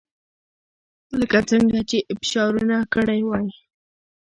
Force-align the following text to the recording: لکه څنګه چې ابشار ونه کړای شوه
لکه 1.19 1.39
څنګه 1.49 1.79
چې 1.89 1.97
ابشار 2.13 2.51
ونه 2.55 2.77
کړای 2.93 3.19
شوه 3.27 3.39